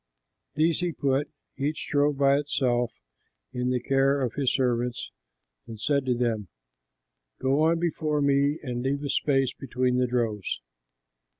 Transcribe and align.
These 0.55 0.79
he 0.79 0.93
put, 0.93 1.29
each 1.57 1.87
drove 1.89 2.17
by 2.17 2.39
itself, 2.39 2.91
in 3.53 3.69
the 3.69 3.79
care 3.79 4.19
of 4.19 4.33
his 4.33 4.51
servants 4.51 5.11
and 5.67 5.79
said 5.79 6.07
to 6.07 6.15
them, 6.15 6.47
"Go 7.39 7.61
on 7.61 7.77
before 7.77 8.19
me 8.19 8.59
and 8.63 8.81
leave 8.81 9.03
a 9.03 9.09
space 9.09 9.53
between 9.53 9.97
the 9.97 10.07
droves." 10.07 10.59